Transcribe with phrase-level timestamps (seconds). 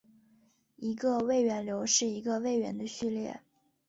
[0.77, 3.39] 一个位元流是一个位元的序列。